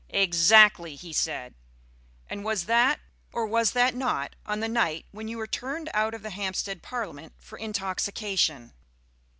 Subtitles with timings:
[0.09, 1.53] "Exactly!" he said.
[2.27, 2.99] "And was that
[3.31, 6.81] or was that not on the night when you were turned out of the Hampstead
[6.81, 8.73] Parliament for intoxication?"